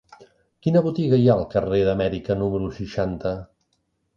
Quina 0.67 0.81
botiga 0.85 1.19
hi 1.23 1.27
ha 1.27 1.35
al 1.35 1.45
carrer 1.53 1.81
d'Amèrica 1.89 2.39
número 2.41 2.73
seixanta? 2.79 3.37